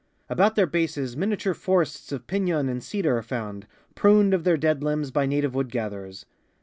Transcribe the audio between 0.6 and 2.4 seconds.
bases miniature forests of